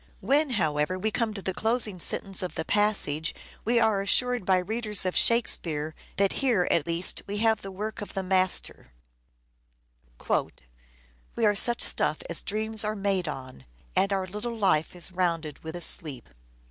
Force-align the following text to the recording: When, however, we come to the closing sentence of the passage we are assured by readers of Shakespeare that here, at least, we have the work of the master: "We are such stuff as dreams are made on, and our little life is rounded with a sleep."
When, 0.19 0.49
however, 0.57 0.97
we 0.97 1.11
come 1.11 1.35
to 1.35 1.43
the 1.43 1.53
closing 1.53 1.99
sentence 1.99 2.41
of 2.41 2.55
the 2.55 2.65
passage 2.65 3.35
we 3.63 3.79
are 3.79 4.01
assured 4.01 4.45
by 4.47 4.57
readers 4.57 5.05
of 5.05 5.15
Shakespeare 5.15 5.93
that 6.17 6.33
here, 6.41 6.67
at 6.71 6.87
least, 6.87 7.21
we 7.27 7.37
have 7.37 7.61
the 7.61 7.69
work 7.69 8.01
of 8.01 8.15
the 8.15 8.23
master: 8.23 8.93
"We 11.37 11.45
are 11.45 11.53
such 11.55 11.83
stuff 11.83 12.23
as 12.31 12.41
dreams 12.41 12.83
are 12.83 12.95
made 12.95 13.27
on, 13.27 13.65
and 13.95 14.11
our 14.11 14.25
little 14.25 14.57
life 14.57 14.95
is 14.95 15.11
rounded 15.11 15.59
with 15.63 15.75
a 15.75 15.81
sleep." 15.81 16.29